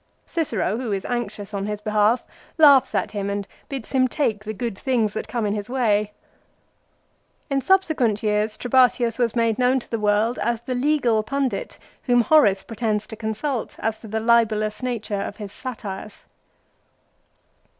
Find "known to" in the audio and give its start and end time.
9.59-9.87